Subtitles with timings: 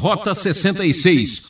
[0.00, 1.48] Rota 66.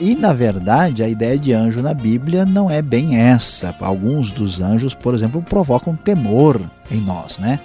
[0.00, 3.72] E na verdade, a ideia de anjo na Bíblia não é bem essa.
[3.78, 6.60] Alguns dos anjos, por exemplo, provocam temor
[6.90, 7.60] em nós, né?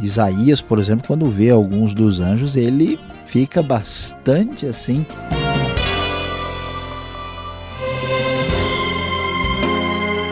[0.00, 5.04] Isaías, por exemplo, quando vê alguns dos anjos, ele fica bastante assim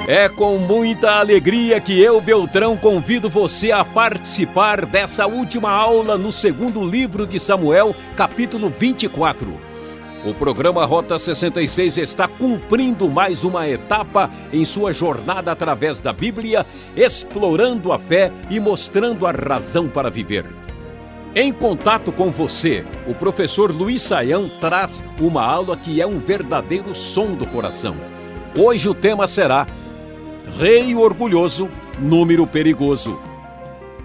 [0.08, 6.30] É com muita alegria que eu, Beltrão, convido você a participar dessa última aula no
[6.30, 9.52] segundo livro de Samuel, capítulo 24.
[10.24, 16.64] O programa Rota 66 está cumprindo mais uma etapa em sua jornada através da Bíblia,
[16.96, 20.46] explorando a fé e mostrando a razão para viver.
[21.34, 26.94] Em contato com você, o professor Luiz Saião traz uma aula que é um verdadeiro
[26.94, 27.96] som do coração.
[28.56, 29.66] Hoje o tema será
[30.54, 31.68] Rei orgulhoso,
[31.98, 33.18] número perigoso.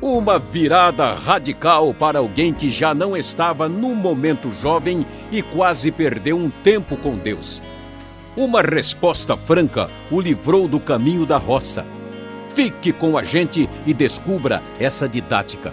[0.02, 6.36] Uma virada radical para alguém que já não estava no momento jovem e quase perdeu
[6.36, 7.62] um tempo com Deus.
[8.36, 11.86] Uma resposta franca o livrou do caminho da roça.
[12.56, 15.72] Fique com a gente e descubra essa didática.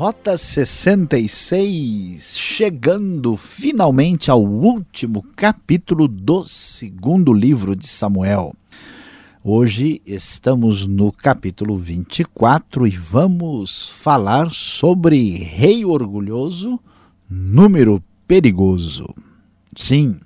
[0.00, 8.54] Rota 66, chegando finalmente ao último capítulo do segundo livro de Samuel.
[9.44, 16.80] Hoje estamos no capítulo 24 e vamos falar sobre rei orgulhoso,
[17.28, 19.06] número perigoso.
[19.76, 20.18] Sim,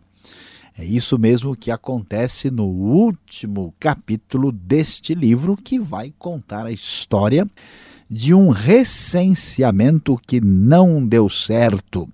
[0.78, 7.50] é isso mesmo que acontece no último capítulo deste livro que vai contar a história
[8.14, 12.08] de um recenseamento que não deu certo.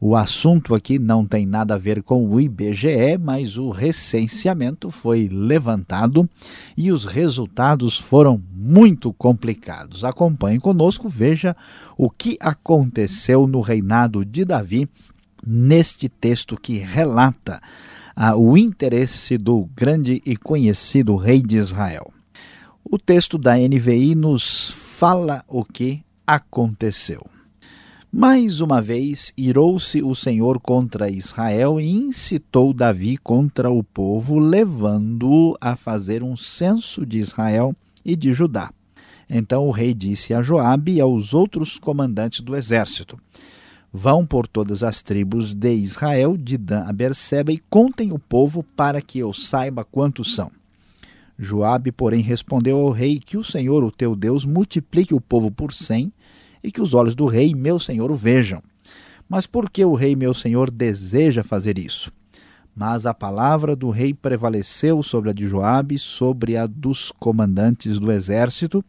[0.00, 5.28] O assunto aqui não tem nada a ver com o IBGE, mas o recenseamento foi
[5.30, 6.26] levantado
[6.74, 10.04] e os resultados foram muito complicados.
[10.04, 11.54] Acompanhe conosco, veja
[11.98, 14.88] o que aconteceu no reinado de Davi
[15.46, 17.60] neste texto que relata
[18.16, 22.10] ah, o interesse do grande e conhecido rei de Israel.
[22.84, 27.24] O texto da NVI nos fala o que aconteceu.
[28.10, 35.56] Mais uma vez irou-se o Senhor contra Israel e incitou Davi contra o povo, levando-o
[35.60, 38.70] a fazer um censo de Israel e de Judá.
[39.30, 43.18] Então o rei disse a Joabe e aos outros comandantes do exército:
[43.90, 48.62] Vão por todas as tribos de Israel, de Dan a Berseba, e contem o povo
[48.76, 50.50] para que eu saiba quantos são.
[51.42, 55.72] Joabe, porém, respondeu ao rei que o Senhor, o teu Deus, multiplique o povo por
[55.72, 56.12] cem
[56.62, 58.62] e que os olhos do rei, meu senhor, o vejam.
[59.28, 62.12] Mas por que o rei, meu senhor, deseja fazer isso?
[62.74, 68.12] Mas a palavra do rei prevaleceu sobre a de Joabe, sobre a dos comandantes do
[68.12, 68.84] exército.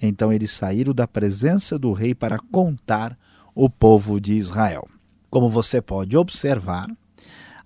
[0.00, 3.18] Então eles saíram da presença do rei para contar
[3.54, 4.86] o povo de Israel.
[5.28, 6.88] Como você pode observar,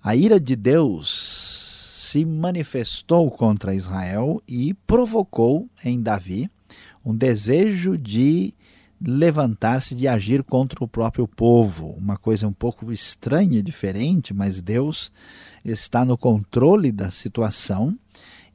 [0.01, 1.72] a ira de Deus
[2.13, 6.47] se manifestou contra Israel e provocou em Davi
[7.03, 8.53] um desejo de
[9.03, 11.87] levantar-se, de agir contra o próprio povo.
[11.97, 15.11] Uma coisa um pouco estranha, diferente, mas Deus
[15.65, 17.97] está no controle da situação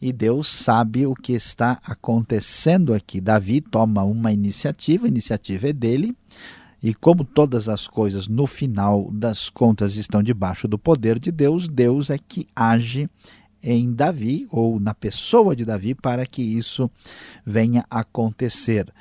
[0.01, 3.21] e Deus sabe o que está acontecendo aqui.
[3.21, 6.17] Davi toma uma iniciativa, a iniciativa é dele,
[6.81, 11.69] e como todas as coisas no final das contas estão debaixo do poder de Deus,
[11.69, 13.11] Deus é que age
[13.63, 16.91] em Davi ou na pessoa de Davi para que isso
[17.45, 18.93] venha acontecer.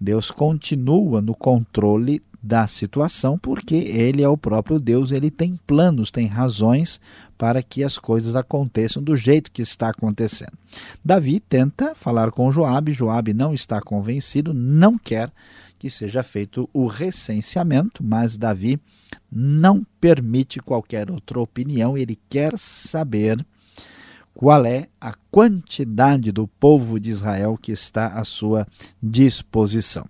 [0.00, 6.10] Deus continua no controle da situação porque ele é o próprio Deus, ele tem planos,
[6.10, 6.98] tem razões
[7.36, 10.52] para que as coisas aconteçam do jeito que está acontecendo.
[11.04, 15.30] Davi tenta falar com Joabe, Joabe não está convencido, não quer
[15.78, 18.78] que seja feito o recenseamento, mas Davi
[19.30, 23.44] não permite qualquer outra opinião, ele quer saber
[24.40, 28.66] qual é a quantidade do povo de Israel que está à sua
[29.02, 30.06] disposição.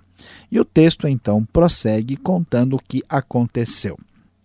[0.53, 3.99] E o texto então prossegue contando o que aconteceu.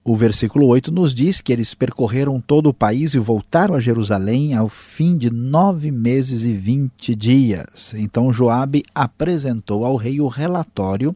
[0.03, 4.55] O versículo 8 nos diz que eles percorreram todo o país e voltaram a Jerusalém
[4.55, 7.93] ao fim de nove meses e vinte dias.
[7.93, 11.15] Então Joabe apresentou ao rei o relatório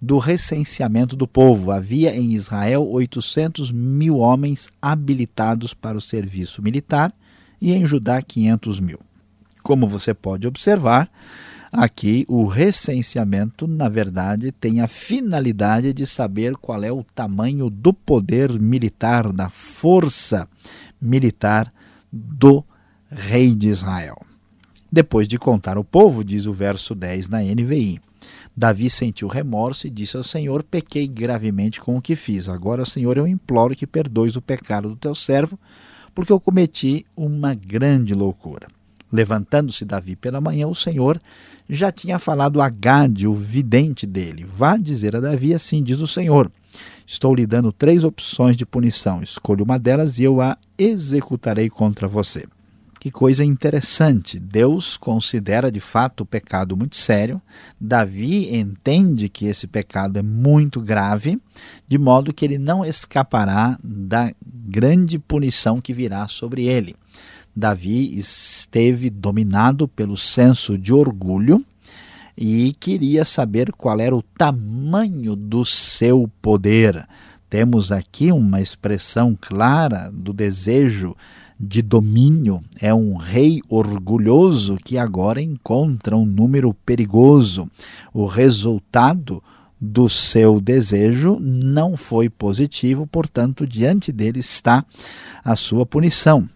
[0.00, 1.70] do recenseamento do povo.
[1.70, 7.12] Havia em Israel 800 mil homens habilitados para o serviço militar
[7.60, 8.98] e em Judá 500 mil.
[9.62, 11.10] Como você pode observar,
[11.72, 17.92] aqui o recenseamento, na verdade, tem a finalidade de saber qual é o tamanho do
[17.92, 20.48] poder militar, da força
[21.00, 21.72] militar
[22.12, 22.64] do
[23.10, 24.18] rei de Israel.
[24.90, 28.00] Depois de contar o povo, diz o verso 10 na NVI,
[28.56, 32.48] Davi sentiu remorso e disse ao Senhor: Pequei gravemente com o que fiz.
[32.48, 35.56] Agora, Senhor, eu imploro que perdoes o pecado do teu servo,
[36.18, 38.66] porque eu cometi uma grande loucura.
[39.12, 41.22] Levantando-se Davi pela manhã, o Senhor
[41.70, 46.08] já tinha falado a Gade, o vidente dele: Vá dizer a Davi, assim diz o
[46.08, 46.50] Senhor.
[47.06, 49.22] Estou lhe dando três opções de punição.
[49.22, 52.48] Escolha uma delas e eu a executarei contra você.
[53.00, 54.40] Que coisa interessante.
[54.40, 57.40] Deus considera de fato o pecado muito sério.
[57.80, 61.40] Davi entende que esse pecado é muito grave,
[61.86, 66.96] de modo que ele não escapará da grande punição que virá sobre ele.
[67.54, 71.64] Davi esteve dominado pelo senso de orgulho
[72.36, 77.06] e queria saber qual era o tamanho do seu poder.
[77.50, 81.16] Temos aqui uma expressão clara do desejo
[81.58, 87.68] de domínio, é um rei orgulhoso que agora encontra um número perigoso.
[88.12, 89.42] O resultado
[89.80, 94.84] do seu desejo não foi positivo, portanto, diante dele está
[95.44, 96.48] a sua punição.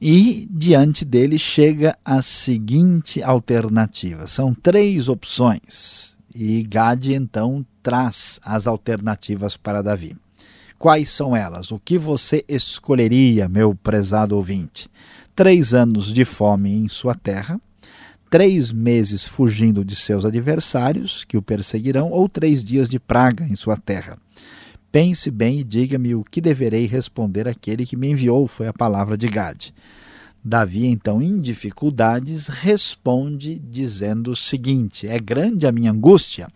[0.00, 6.16] E diante dele chega a seguinte alternativa: são três opções.
[6.34, 10.16] E Gade então traz as alternativas para Davi.
[10.80, 11.72] Quais são elas?
[11.72, 14.88] O que você escolheria, meu prezado ouvinte?
[15.36, 17.60] Três anos de fome em sua terra,
[18.30, 23.56] três meses fugindo de seus adversários que o perseguirão, ou três dias de praga em
[23.56, 24.16] sua terra.
[24.90, 29.18] Pense bem e diga-me o que deverei responder àquele que me enviou, foi a palavra
[29.18, 29.74] de Gade.
[30.42, 36.48] Davi, então, em dificuldades, responde dizendo o seguinte: É grande a minha angústia,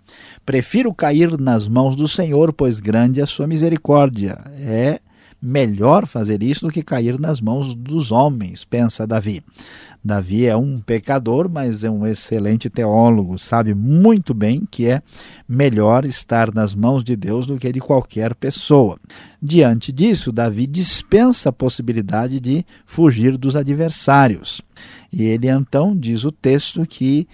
[0.44, 4.38] prefiro cair nas mãos do Senhor, pois grande é a sua misericórdia.
[4.58, 5.00] É
[5.40, 9.42] melhor fazer isso do que cair nas mãos dos homens, pensa Davi.
[10.04, 15.00] Davi é um pecador, mas é um excelente teólogo, sabe muito bem que é
[15.48, 18.98] melhor estar nas mãos de Deus do que de qualquer pessoa.
[19.40, 24.60] Diante disso, Davi dispensa a possibilidade de fugir dos adversários.
[25.10, 27.26] E ele então diz o texto que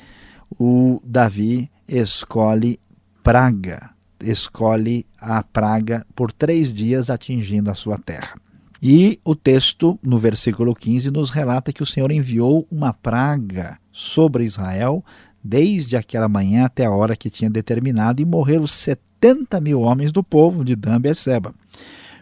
[0.57, 2.79] o Davi escolhe
[3.21, 3.91] praga,
[4.23, 8.37] escolhe a praga por três dias atingindo a sua terra.
[8.83, 14.45] E o texto, no versículo 15, nos relata que o Senhor enviou uma praga sobre
[14.45, 15.05] Israel
[15.45, 20.23] desde aquela manhã até a hora que tinha determinado, e morreram 70 mil homens do
[20.23, 21.55] povo de Dan Berseba.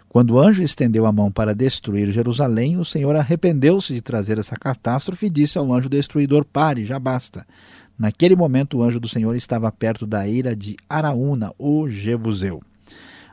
[0.09, 4.57] Quando o anjo estendeu a mão para destruir Jerusalém, o Senhor arrependeu-se de trazer essa
[4.57, 7.47] catástrofe e disse ao anjo destruidor: Pare, já basta.
[7.99, 12.61] Naquele momento, o anjo do Senhor estava perto da ira de Araúna, o Jebuseu.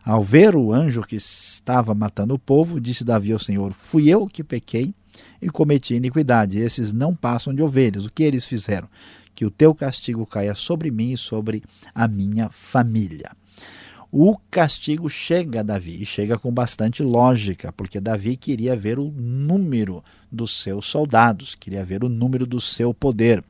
[0.06, 4.28] Ao ver o anjo que estava matando o povo, disse Davi ao Senhor: Fui eu
[4.28, 4.94] que pequei
[5.42, 6.60] e cometi iniquidade.
[6.60, 8.06] Esses não passam de ovelhas.
[8.06, 8.88] O que eles fizeram?
[9.34, 11.64] Que o teu castigo caia sobre mim e sobre
[11.94, 13.32] a minha família.
[14.12, 19.12] O castigo chega a Davi e chega com bastante lógica, porque Davi queria ver o
[19.12, 23.44] número dos seus soldados, queria ver o número do seu poder.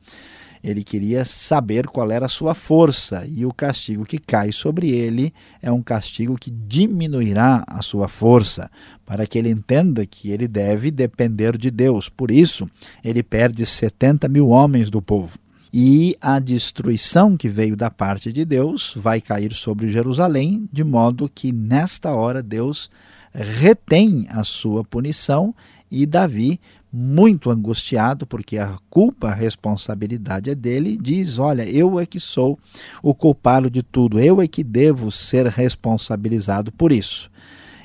[0.62, 5.32] Ele queria saber qual era a sua força, e o castigo que cai sobre ele
[5.62, 8.70] é um castigo que diminuirá a sua força,
[9.04, 12.08] para que ele entenda que ele deve depender de Deus.
[12.08, 12.68] Por isso,
[13.04, 15.38] ele perde 70 mil homens do povo.
[15.72, 21.30] E a destruição que veio da parte de Deus vai cair sobre Jerusalém, de modo
[21.32, 22.88] que nesta hora Deus
[23.34, 25.54] retém a sua punição
[25.90, 26.58] e Davi
[26.98, 32.58] muito angustiado, porque a culpa, a responsabilidade é dele, diz: Olha, eu é que sou
[33.02, 37.30] o culpado de tudo, eu é que devo ser responsabilizado por isso.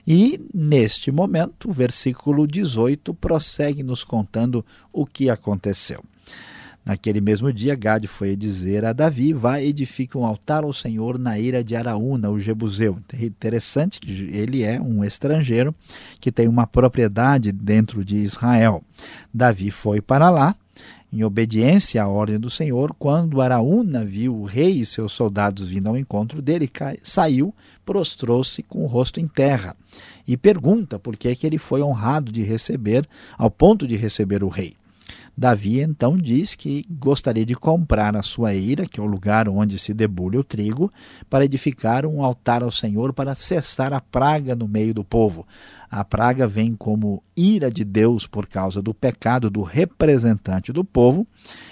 [0.08, 6.02] E neste momento, o versículo 18 prossegue nos contando o que aconteceu.
[6.84, 11.38] Naquele mesmo dia, Gade foi dizer a Davi: Vá, edifique um altar ao Senhor na
[11.38, 12.98] ira de Araúna, o Jebuseu.
[13.14, 15.76] Interessante que ele é um estrangeiro
[16.20, 18.84] que tem uma propriedade dentro de Israel.
[19.32, 20.56] Davi foi para lá,
[21.14, 25.88] em obediência à ordem do Senhor, quando Araúna viu o rei e seus soldados vindo
[25.88, 26.72] ao encontro dele,
[27.04, 27.54] saiu,
[27.86, 29.76] prostrou-se com o rosto em terra
[30.26, 33.08] e pergunta por que, é que ele foi honrado de receber,
[33.38, 34.74] ao ponto de receber o rei.
[35.42, 39.80] Davi então diz que gostaria de comprar a sua eira, que é o lugar onde
[39.80, 40.94] se debulha o trigo,
[41.28, 45.48] para edificar um altar ao Senhor para cessar a praga no meio do povo.
[45.90, 51.26] A praga vem como ira de Deus por causa do pecado do representante do povo,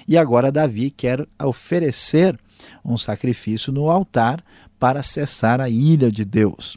[0.08, 2.40] e agora Davi quer oferecer
[2.84, 4.44] um sacrifício no altar
[4.80, 6.76] para cessar a ira de Deus.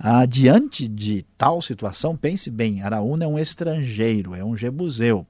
[0.00, 5.26] Ah, diante de tal situação, pense bem: Araúna é um estrangeiro, é um jebuseu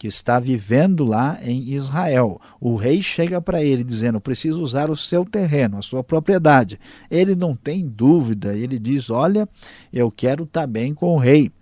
[0.00, 2.40] que está vivendo lá em Israel.
[2.58, 6.80] O rei chega para ele dizendo: preciso usar o seu terreno, a sua propriedade.
[7.10, 9.46] Ele não tem dúvida, ele diz: Olha,
[9.92, 11.52] eu quero estar bem com o rei.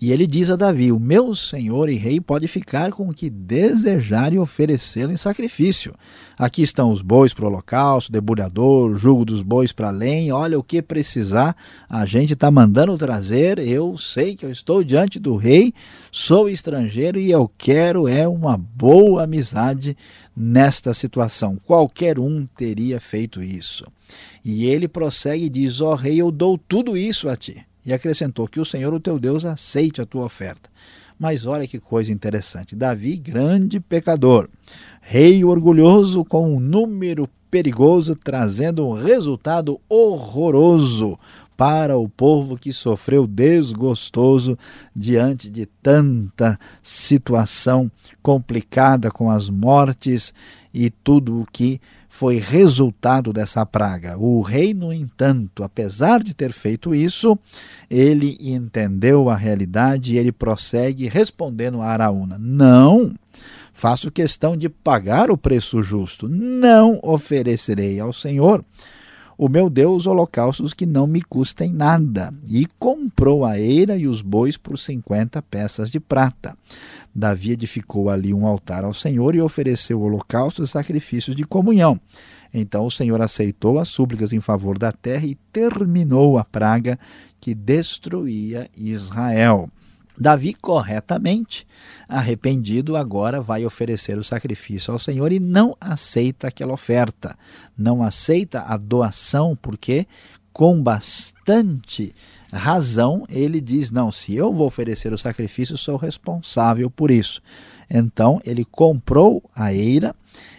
[0.00, 3.28] E ele diz a Davi: O meu senhor e rei pode ficar com o que
[3.28, 5.92] desejar e oferecê-lo em sacrifício.
[6.38, 10.30] Aqui estão os bois para o holocausto, debulhador, o jugo dos bois para além.
[10.30, 11.56] Olha o que precisar,
[11.88, 13.58] a gente está mandando trazer.
[13.58, 15.74] Eu sei que eu estou diante do rei,
[16.12, 19.96] sou estrangeiro e eu quero é uma boa amizade
[20.36, 21.58] nesta situação.
[21.66, 23.84] Qualquer um teria feito isso.
[24.44, 27.92] E ele prossegue e diz: Ó oh, rei, eu dou tudo isso a ti e
[27.94, 30.68] acrescentou que o Senhor, o teu Deus, aceite a tua oferta.
[31.18, 32.76] Mas olha que coisa interessante.
[32.76, 34.46] Davi, grande pecador,
[35.00, 41.18] rei orgulhoso com um número perigoso, trazendo um resultado horroroso
[41.56, 44.56] para o povo que sofreu desgostoso
[44.94, 47.90] diante de tanta situação
[48.22, 50.34] complicada com as mortes
[50.72, 54.16] e tudo o que foi resultado dessa praga.
[54.18, 57.38] O rei, no entanto, apesar de ter feito isso,
[57.90, 63.12] ele entendeu a realidade e ele prossegue respondendo a Araúna: Não,
[63.72, 68.64] faço questão de pagar o preço justo, não oferecerei ao Senhor
[69.38, 72.34] o meu Deus holocaustos que não me custem nada.
[72.48, 76.58] E comprou a eira e os bois por cinquenta peças de prata.
[77.14, 82.00] Davi edificou ali um altar ao Senhor e ofereceu holocaustos e sacrifícios de comunhão.
[82.52, 86.98] Então o Senhor aceitou as súplicas em favor da terra e terminou a praga
[87.40, 89.70] que destruía Israel.
[90.18, 91.66] Davi, corretamente,
[92.08, 97.36] arrependido, agora vai oferecer o sacrifício ao Senhor e não aceita aquela oferta.
[97.76, 100.06] Não aceita a doação, porque
[100.52, 102.12] com bastante
[102.52, 107.40] razão ele diz: Não, se eu vou oferecer o sacrifício, sou responsável por isso.
[107.88, 110.14] Então ele comprou a eira,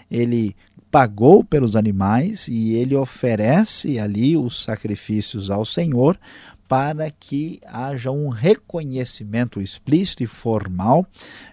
[0.10, 0.56] ele
[0.90, 6.18] pagou pelos animais e ele oferece ali os sacrifícios ao Senhor
[6.70, 11.04] para que haja um reconhecimento explícito e formal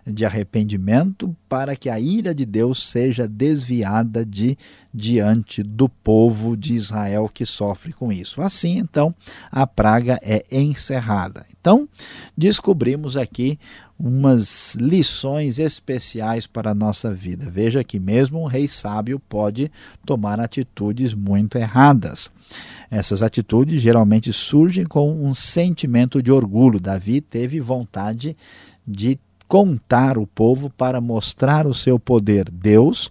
[0.07, 4.59] de arrependimento, para que a ira de Deus seja desviada de
[4.93, 8.43] diante do povo de Israel que sofre com isso.
[8.43, 9.15] Assim, então,
[9.51, 11.47] a praga é encerrada.
[11.59, 11.89] Então,
[12.37, 13.59] descobrimos aqui
[13.99, 17.51] umas lições especiais para a nossa vida.
[17.51, 19.73] Veja que mesmo um rei sábio pode
[20.05, 22.31] tomar atitudes muito erradas.
[22.91, 26.81] Essas atitudes geralmente surgem com um sentimento de orgulho.
[26.81, 28.37] Davi teve vontade
[28.87, 32.51] de contar o povo para mostrar o seu poder.
[32.51, 33.11] Deus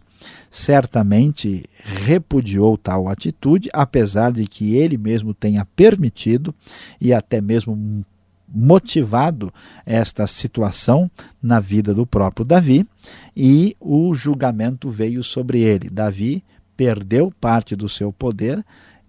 [0.49, 1.65] certamente
[2.05, 6.55] repudiou tal atitude, apesar de que ele mesmo tenha permitido
[6.99, 8.05] e até mesmo
[8.47, 9.53] motivado
[9.85, 12.87] esta situação na vida do próprio Davi,
[13.35, 15.89] e o julgamento veio sobre ele.
[15.89, 16.43] Davi
[16.77, 18.63] perdeu parte do seu poder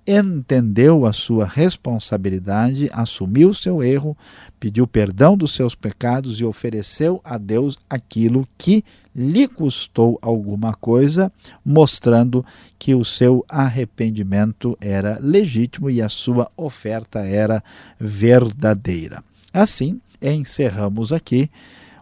[0.07, 4.17] entendeu a sua responsabilidade, assumiu seu erro,
[4.61, 8.85] pediu perdão dos seus pecados e ofereceu a Deus aquilo que
[9.15, 11.33] lhe custou alguma coisa,
[11.65, 12.45] mostrando
[12.79, 17.63] que o seu arrependimento era legítimo e a sua oferta era
[17.99, 19.25] verdadeira.
[19.53, 21.51] Assim, encerramos aqui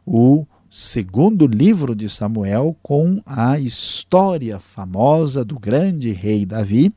[0.05, 6.93] o segundo livro de Samuel com a história famosa do grande rei Davi,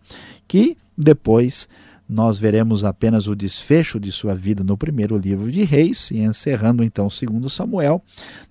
[0.47, 1.67] que depois,
[2.09, 6.83] nós veremos apenas o desfecho de sua vida no primeiro livro de Reis, e encerrando
[6.83, 8.01] então segundo Samuel,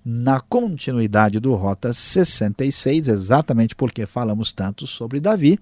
[0.05, 5.59] na continuidade do Rota 66, exatamente porque falamos tanto sobre Davi,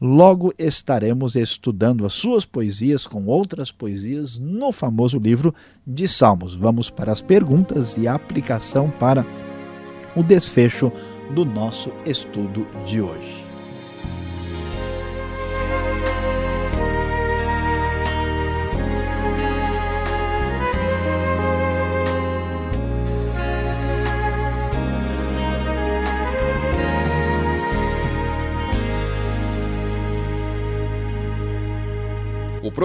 [0.00, 5.54] logo estaremos estudando as suas poesias com outras poesias no famoso livro
[5.86, 6.54] de Salmos.
[6.54, 9.24] Vamos para as perguntas e a aplicação para
[10.16, 10.90] o desfecho
[11.32, 13.45] do nosso estudo de hoje.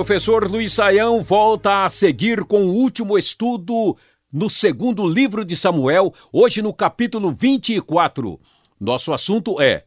[0.01, 3.95] Professor Luiz Saião volta a seguir com o último estudo
[4.33, 8.39] no segundo livro de Samuel, hoje no capítulo 24.
[8.79, 9.83] Nosso assunto é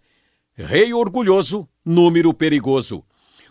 [0.55, 3.03] Rei Orgulhoso, Número Perigoso.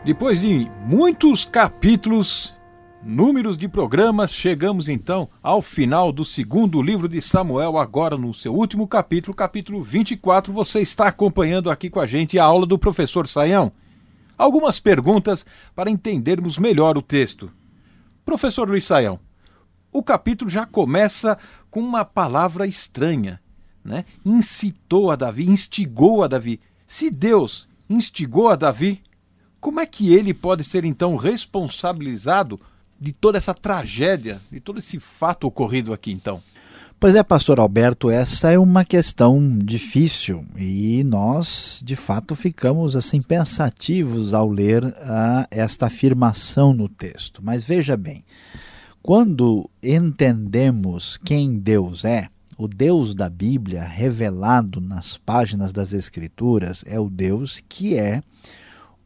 [0.06, 2.57] Depois de muitos capítulos,
[3.08, 8.54] números de programas, chegamos então ao final do segundo livro de Samuel, agora no seu
[8.54, 10.52] último capítulo, capítulo 24.
[10.52, 13.72] Você está acompanhando aqui com a gente a aula do professor Saião.
[14.38, 17.50] Algumas perguntas para entendermos melhor o texto.
[18.26, 19.18] Professor Luiz Saião,
[19.90, 21.38] o capítulo já começa
[21.72, 23.40] com uma palavra estranha,
[23.86, 24.04] né?
[24.26, 26.60] Incitou a Davi, instigou a Davi.
[26.86, 29.02] Se Deus instigou a Davi,
[29.62, 32.60] como é que ele pode ser então responsabilizado
[33.00, 36.42] de toda essa tragédia, de todo esse fato ocorrido aqui então?
[37.00, 43.22] Pois é, pastor Alberto, essa é uma questão difícil e nós, de fato, ficamos assim
[43.22, 47.40] pensativos ao ler uh, esta afirmação no texto.
[47.44, 48.26] Mas veja bem,
[49.04, 57.00] quando entendemos quem Deus é, o Deus da Bíblia revelado nas páginas das Escrituras é
[57.00, 58.24] o Deus que é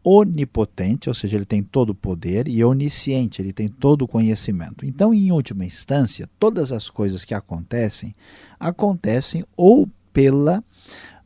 [0.03, 4.85] onipotente, ou seja, ele tem todo o poder, e onisciente, ele tem todo o conhecimento.
[4.85, 8.15] Então, em última instância, todas as coisas que acontecem,
[8.59, 10.63] acontecem ou pela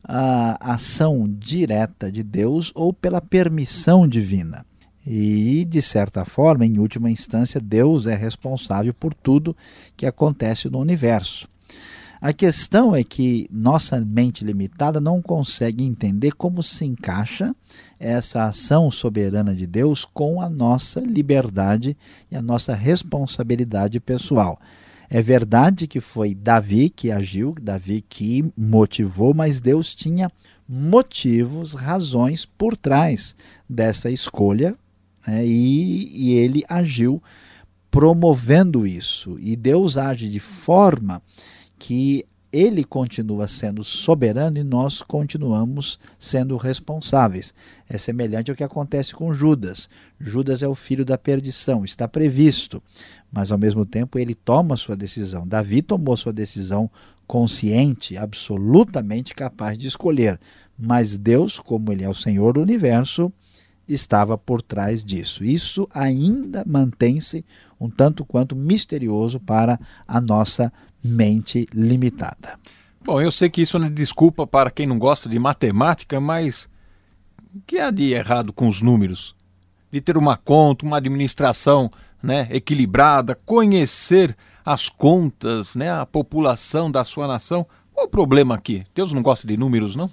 [0.08, 4.64] a ação direta de Deus ou pela permissão divina.
[5.04, 9.56] E, de certa forma, em última instância, Deus é responsável por tudo
[9.96, 11.48] que acontece no universo.
[12.26, 17.54] A questão é que nossa mente limitada não consegue entender como se encaixa
[18.00, 21.96] essa ação soberana de Deus com a nossa liberdade
[22.28, 24.60] e a nossa responsabilidade pessoal.
[25.08, 30.28] É verdade que foi Davi que agiu, Davi que motivou, mas Deus tinha
[30.68, 33.36] motivos, razões por trás
[33.70, 34.76] dessa escolha
[35.24, 37.22] né, e, e ele agiu
[37.88, 39.38] promovendo isso.
[39.38, 41.22] E Deus age de forma
[41.78, 47.52] que ele continua sendo soberano e nós continuamos sendo responsáveis.
[47.88, 49.90] É semelhante ao que acontece com Judas.
[50.18, 52.82] Judas é o filho da perdição, está previsto,
[53.30, 55.46] mas ao mesmo tempo ele toma sua decisão.
[55.46, 56.90] Davi tomou sua decisão
[57.26, 60.40] consciente, absolutamente capaz de escolher,
[60.78, 63.32] mas Deus, como ele é o Senhor do universo,
[63.88, 65.44] estava por trás disso.
[65.44, 67.44] Isso ainda mantém-se
[67.80, 70.72] um tanto quanto misterioso para a nossa
[71.06, 72.58] mente limitada.
[73.02, 76.68] Bom, eu sei que isso não é desculpa para quem não gosta de matemática, mas
[77.54, 79.34] o que há de errado com os números?
[79.90, 81.90] De ter uma conta, uma administração
[82.22, 87.66] né, equilibrada, conhecer as contas, né, a população da sua nação.
[87.94, 88.84] Qual o problema aqui?
[88.94, 90.10] Deus não gosta de números, não?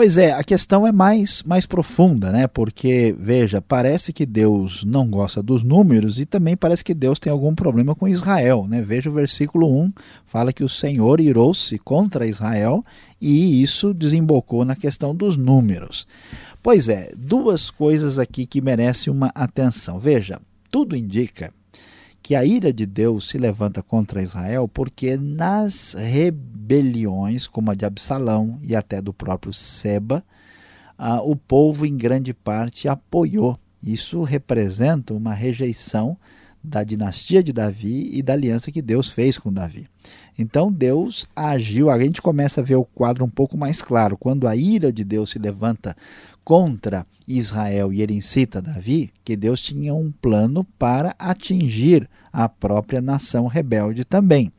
[0.00, 2.46] Pois é, a questão é mais, mais profunda, né?
[2.46, 7.30] Porque, veja, parece que Deus não gosta dos números e também parece que Deus tem
[7.30, 8.80] algum problema com Israel, né?
[8.80, 9.92] Veja o versículo 1,
[10.24, 12.82] fala que o Senhor irou-se contra Israel
[13.20, 16.06] e isso desembocou na questão dos números.
[16.62, 19.98] Pois é, duas coisas aqui que merecem uma atenção.
[19.98, 21.52] Veja, tudo indica
[22.22, 27.84] que a ira de Deus se levanta contra Israel porque nas rebeliões, como a de
[27.84, 30.24] Absalão e até do próprio Seba,
[30.98, 33.58] ah, o povo em grande parte apoiou.
[33.82, 36.16] Isso representa uma rejeição
[36.62, 39.88] da dinastia de Davi e da aliança que Deus fez com Davi.
[40.38, 44.16] Então Deus agiu, a gente começa a ver o quadro um pouco mais claro.
[44.16, 45.96] Quando a ira de Deus se levanta
[46.44, 53.00] contra Israel e ele incita Davi, que Deus tinha um plano para atingir a própria
[53.00, 54.52] nação rebelde também.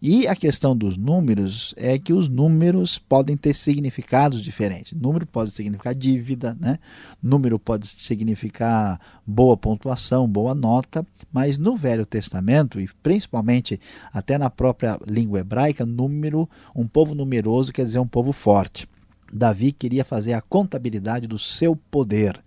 [0.00, 4.92] E a questão dos números é que os números podem ter significados diferentes.
[4.92, 6.78] Número pode significar dívida, né?
[7.20, 13.80] número pode significar boa pontuação, boa nota, mas no Velho Testamento, e principalmente
[14.12, 18.88] até na própria língua hebraica, número, um povo numeroso quer dizer um povo forte.
[19.32, 22.42] Davi queria fazer a contabilidade do seu poder.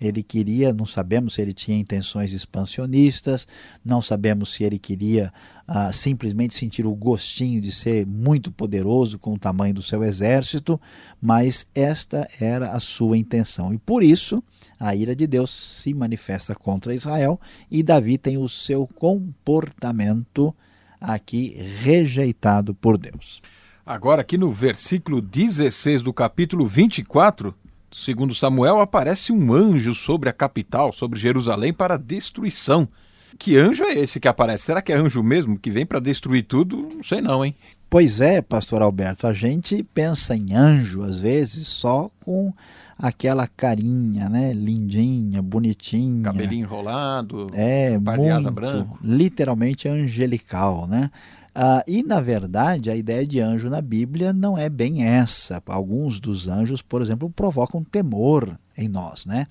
[0.00, 3.46] Ele queria, não sabemos se ele tinha intenções expansionistas,
[3.84, 5.32] não sabemos se ele queria
[5.66, 10.80] ah, simplesmente sentir o gostinho de ser muito poderoso com o tamanho do seu exército,
[11.20, 13.72] mas esta era a sua intenção.
[13.72, 14.42] E por isso
[14.78, 17.40] a ira de Deus se manifesta contra Israel
[17.70, 20.52] e Davi tem o seu comportamento
[21.00, 23.40] aqui rejeitado por Deus.
[23.84, 27.52] Agora, aqui no versículo 16 do capítulo 24,
[27.90, 32.88] segundo Samuel, aparece um anjo sobre a capital, sobre Jerusalém, para destruição.
[33.36, 34.66] Que anjo é esse que aparece?
[34.66, 36.90] Será que é anjo mesmo que vem para destruir tudo?
[36.94, 37.56] Não sei não, hein?
[37.90, 42.54] Pois é, pastor Alberto, a gente pensa em anjo às vezes só com
[42.96, 51.10] aquela carinha, né, lindinha, bonitinha, cabelinho enrolado, é muito, literalmente angelical, né?
[51.54, 55.62] Ah, e, na verdade, a ideia de anjo na Bíblia não é bem essa.
[55.66, 59.26] Alguns dos anjos, por exemplo, provocam temor em nós.
[59.26, 59.46] Né?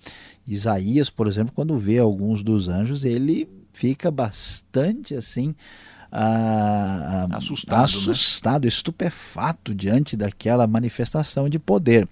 [0.47, 5.55] Isaías, por exemplo, quando vê alguns dos anjos, ele fica bastante assim.
[6.11, 8.67] Ah, assustado, assustado né?
[8.67, 12.05] estupefato diante daquela manifestação de poder.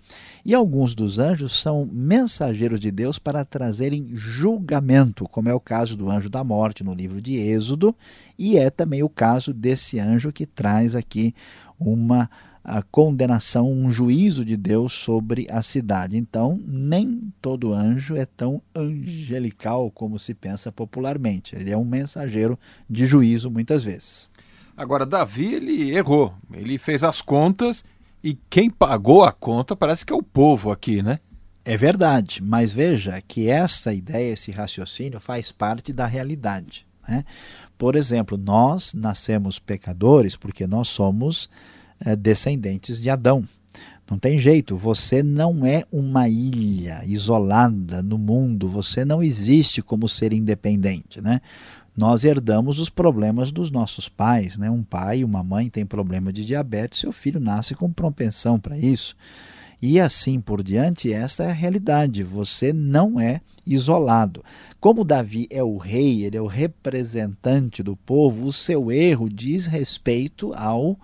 [0.45, 5.97] E alguns dos anjos são mensageiros de Deus para trazerem julgamento, como é o caso
[5.97, 7.93] do anjo da morte no livro de Êxodo,
[8.37, 11.35] e é também o caso desse anjo que traz aqui
[11.77, 12.29] uma
[12.69, 16.15] a condenação, um juízo de Deus sobre a cidade.
[16.15, 21.55] Então, nem todo anjo é tão angelical como se pensa popularmente.
[21.55, 24.29] Ele é um mensageiro de juízo muitas vezes.
[24.77, 26.31] Agora, Davi, ele errou.
[26.53, 27.83] Ele fez as contas
[28.23, 31.19] e quem pagou a conta parece que é o povo aqui, né?
[31.65, 36.85] É verdade, mas veja que essa ideia, esse raciocínio faz parte da realidade.
[37.07, 37.25] Né?
[37.79, 41.49] Por exemplo, nós nascemos pecadores porque nós somos
[42.17, 43.47] descendentes de Adão.
[44.09, 50.09] Não tem jeito, você não é uma ilha isolada no mundo, você não existe como
[50.09, 51.21] ser independente.
[51.21, 51.41] Né?
[51.99, 54.57] nós herdamos os problemas dos nossos pais.
[54.57, 54.71] Né?
[54.71, 58.77] Um pai e uma mãe têm problema de diabetes, seu filho nasce com propensão para
[58.77, 59.17] isso.
[59.81, 62.23] E assim por diante, essa é a realidade.
[62.23, 64.41] Você não é isolado.
[64.79, 69.65] Como Davi é o rei, ele é o representante do povo, o seu erro diz
[69.65, 70.97] respeito ao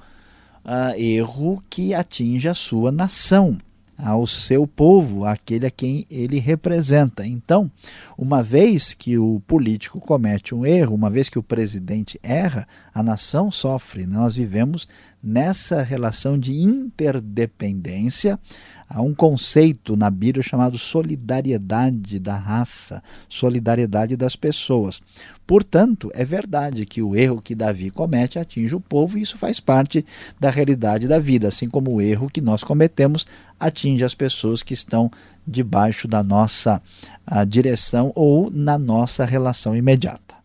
[0.66, 3.58] uh, erro que atinge a sua nação
[3.98, 7.26] ao seu povo, aquele a quem ele representa.
[7.26, 7.72] Então,
[8.18, 13.02] uma vez que o político comete um erro, uma vez que o presidente erra, a
[13.02, 14.06] nação sofre.
[14.06, 14.86] Nós vivemos
[15.24, 18.40] nessa relação de interdependência.
[18.88, 25.02] Há um conceito na Bíblia chamado solidariedade da raça, solidariedade das pessoas.
[25.46, 29.60] Portanto, é verdade que o erro que Davi comete atinge o povo e isso faz
[29.60, 30.06] parte
[30.40, 33.26] da realidade da vida, assim como o erro que nós cometemos
[33.60, 35.12] atinge as pessoas que estão
[35.46, 36.82] debaixo da nossa
[37.48, 40.36] direção ou na nossa relação imediata.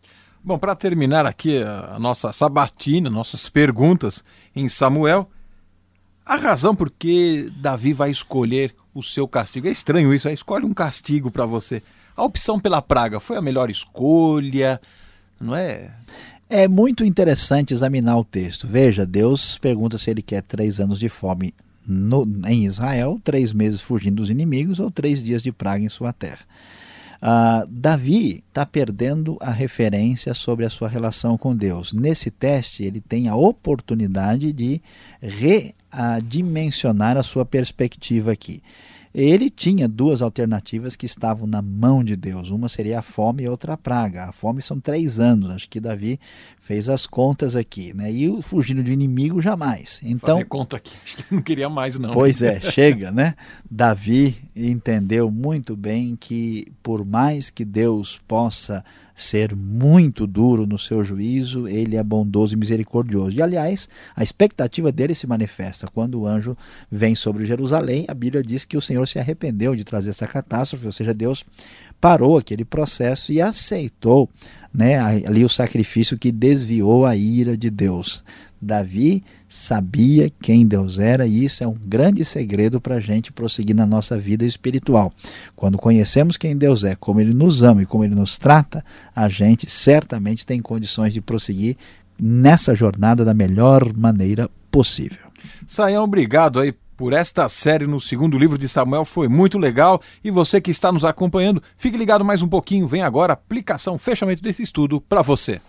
[0.43, 4.23] Bom, para terminar aqui a nossa sabatina, nossas perguntas
[4.55, 5.29] em Samuel,
[6.25, 9.67] a razão por que Davi vai escolher o seu castigo.
[9.67, 11.81] É estranho isso, é escolhe um castigo para você.
[12.15, 14.79] A opção pela praga foi a melhor escolha,
[15.39, 15.91] não é?
[16.49, 18.67] É muito interessante examinar o texto.
[18.67, 21.53] Veja, Deus pergunta se ele quer três anos de fome
[21.87, 26.11] no, em Israel, três meses fugindo dos inimigos ou três dias de praga em sua
[26.11, 26.41] terra.
[27.21, 31.93] Uh, Davi está perdendo a referência sobre a sua relação com Deus.
[31.93, 34.81] Nesse teste, ele tem a oportunidade de
[35.21, 38.61] redimensionar a sua perspectiva aqui.
[39.13, 42.49] Ele tinha duas alternativas que estavam na mão de Deus.
[42.49, 44.25] Uma seria a fome e outra a praga.
[44.25, 45.51] A fome são três anos.
[45.51, 46.17] Acho que Davi
[46.57, 47.93] fez as contas aqui.
[47.93, 48.11] Né?
[48.11, 49.99] E o fugindo de inimigo, jamais.
[50.01, 50.95] Então, Fazer conta aqui.
[51.03, 52.11] Acho que não queria mais, não.
[52.11, 53.35] Pois é, chega, né?
[53.69, 58.83] Davi entendeu muito bem que, por mais que Deus possa
[59.15, 63.31] ser muito duro no seu juízo, ele é bondoso e misericordioso.
[63.31, 66.57] E aliás, a expectativa dele se manifesta quando o anjo
[66.89, 68.05] vem sobre Jerusalém.
[68.07, 71.43] A Bíblia diz que o Senhor se arrependeu de trazer essa catástrofe, ou seja, Deus
[71.99, 74.27] parou aquele processo e aceitou
[74.73, 78.23] né, ali o sacrifício que desviou a ira de Deus.
[78.61, 83.75] Davi sabia quem Deus era e isso é um grande segredo para a gente prosseguir
[83.75, 85.11] na nossa vida espiritual.
[85.55, 88.83] Quando conhecemos quem Deus é, como Ele nos ama e como Ele nos trata,
[89.15, 91.75] a gente certamente tem condições de prosseguir
[92.21, 95.31] nessa jornada da melhor maneira possível.
[95.67, 99.99] Saião, obrigado aí por esta série no segundo livro de Samuel, foi muito legal.
[100.23, 102.87] E você que está nos acompanhando, fique ligado mais um pouquinho.
[102.87, 105.59] Vem agora a aplicação, fechamento desse estudo para você.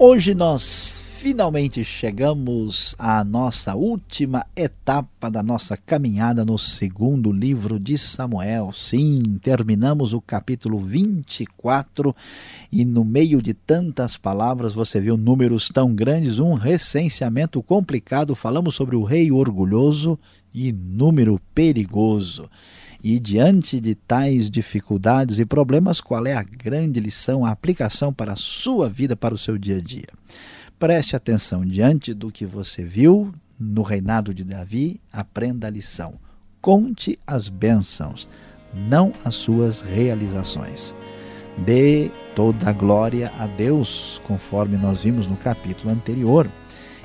[0.00, 7.98] Hoje nós finalmente chegamos à nossa última etapa da nossa caminhada no segundo livro de
[7.98, 8.70] Samuel.
[8.72, 12.14] Sim, terminamos o capítulo 24
[12.70, 18.36] e no meio de tantas palavras você viu números tão grandes, um recenseamento complicado.
[18.36, 20.16] Falamos sobre o rei orgulhoso
[20.54, 22.48] e número perigoso.
[23.02, 28.32] E diante de tais dificuldades e problemas, qual é a grande lição, a aplicação para
[28.32, 30.08] a sua vida, para o seu dia a dia?
[30.78, 36.14] Preste atenção diante do que você viu no reinado de Davi, aprenda a lição.
[36.60, 38.28] Conte as bênçãos,
[38.74, 40.94] não as suas realizações.
[41.58, 46.50] Dê toda a glória a Deus, conforme nós vimos no capítulo anterior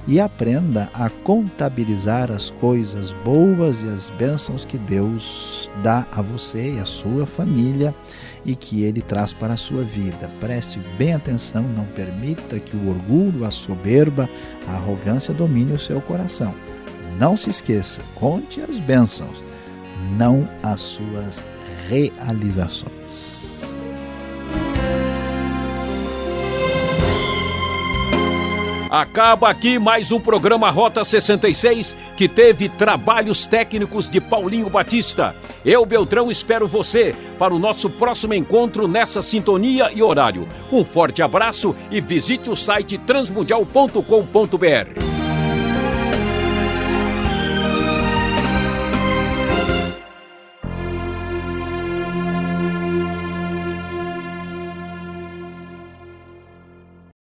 [0.08, 6.74] e aprenda a contabilizar as coisas boas e as bênçãos que Deus dá a você
[6.74, 7.96] e a sua família
[8.46, 10.30] e que Ele traz para a sua vida.
[10.40, 14.30] Preste bem atenção, não permita que o orgulho, a soberba,
[14.68, 16.54] a arrogância domine o seu coração.
[17.18, 19.44] Não se esqueça, conte as bênçãos,
[20.18, 21.46] não as suas
[21.90, 23.43] realizações.
[28.94, 35.36] Acaba aqui mais um programa Rota 66 que teve trabalhos técnicos de Paulinho Batista.
[35.66, 40.48] Eu, Beltrão, espero você para o nosso próximo encontro nessa sintonia e horário.
[40.72, 45.13] Um forte abraço e visite o site transmundial.com.br.